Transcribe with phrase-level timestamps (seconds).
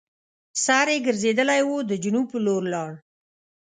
[0.63, 2.91] سر یې ګرځېدلی وو د جنوب پر لور لاړ.